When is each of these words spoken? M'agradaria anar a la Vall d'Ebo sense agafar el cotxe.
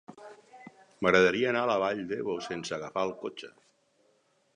M'agradaria 1.05 1.51
anar 1.53 1.61
a 1.65 1.69
la 1.71 1.75
Vall 1.83 2.01
d'Ebo 2.13 2.39
sense 2.47 2.75
agafar 2.79 3.05
el 3.09 3.13
cotxe. 3.25 3.51